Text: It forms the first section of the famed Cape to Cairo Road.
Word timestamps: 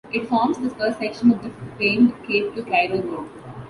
It 0.11 0.27
forms 0.27 0.57
the 0.57 0.71
first 0.71 0.97
section 0.97 1.29
of 1.31 1.43
the 1.43 1.51
famed 1.77 2.15
Cape 2.25 2.55
to 2.55 2.63
Cairo 2.63 3.01
Road. 3.03 3.29